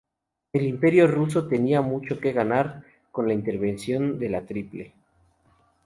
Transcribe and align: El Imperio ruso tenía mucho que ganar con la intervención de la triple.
El 0.51 0.65
Imperio 0.65 1.05
ruso 1.05 1.47
tenía 1.47 1.83
mucho 1.83 2.19
que 2.19 2.33
ganar 2.33 2.81
con 3.11 3.27
la 3.27 3.35
intervención 3.35 4.17
de 4.17 4.29
la 4.29 4.41
triple. 4.47 4.95